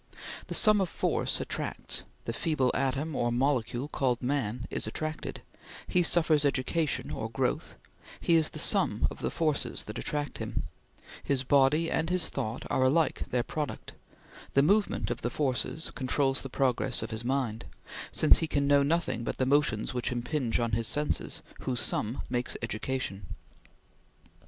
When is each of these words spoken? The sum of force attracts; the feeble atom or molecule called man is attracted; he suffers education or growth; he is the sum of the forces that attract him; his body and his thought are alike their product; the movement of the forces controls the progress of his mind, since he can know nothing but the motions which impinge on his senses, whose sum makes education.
The 0.47 0.55
sum 0.55 0.81
of 0.81 0.89
force 0.89 1.39
attracts; 1.39 2.05
the 2.25 2.33
feeble 2.33 2.71
atom 2.73 3.15
or 3.15 3.31
molecule 3.31 3.87
called 3.87 4.19
man 4.23 4.65
is 4.71 4.87
attracted; 4.87 5.43
he 5.85 6.01
suffers 6.01 6.43
education 6.43 7.11
or 7.11 7.29
growth; 7.29 7.75
he 8.19 8.33
is 8.33 8.49
the 8.49 8.57
sum 8.57 9.07
of 9.11 9.19
the 9.19 9.29
forces 9.29 9.83
that 9.83 9.99
attract 9.99 10.39
him; 10.39 10.63
his 11.23 11.43
body 11.43 11.91
and 11.91 12.09
his 12.09 12.29
thought 12.29 12.63
are 12.71 12.81
alike 12.81 13.25
their 13.29 13.43
product; 13.43 13.93
the 14.55 14.63
movement 14.63 15.11
of 15.11 15.21
the 15.21 15.29
forces 15.29 15.91
controls 15.93 16.41
the 16.41 16.49
progress 16.49 17.03
of 17.03 17.11
his 17.11 17.23
mind, 17.23 17.65
since 18.11 18.39
he 18.39 18.47
can 18.47 18.65
know 18.65 18.81
nothing 18.81 19.23
but 19.23 19.37
the 19.37 19.45
motions 19.45 19.93
which 19.93 20.11
impinge 20.11 20.59
on 20.59 20.71
his 20.71 20.87
senses, 20.87 21.43
whose 21.59 21.79
sum 21.79 22.23
makes 22.27 22.57
education. 22.63 23.27